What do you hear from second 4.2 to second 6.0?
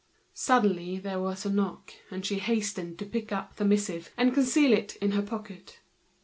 conceal it in her pocket.